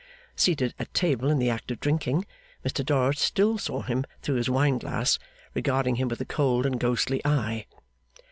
Seated 0.35 0.73
at 0.79 0.91
table 0.95 1.29
in 1.29 1.37
the 1.37 1.51
act 1.51 1.69
of 1.69 1.79
drinking, 1.79 2.25
Mr 2.65 2.83
Dorrit 2.83 3.19
still 3.19 3.59
saw 3.59 3.83
him 3.83 4.03
through 4.23 4.37
his 4.37 4.49
wine 4.49 4.79
glass, 4.79 5.19
regarding 5.53 5.97
him 5.97 6.07
with 6.07 6.19
a 6.19 6.25
cold 6.25 6.65
and 6.65 6.79
ghostly 6.79 7.21
eye. 7.23 7.67